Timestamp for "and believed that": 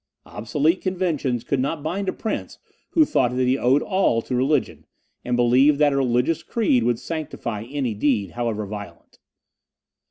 5.23-5.93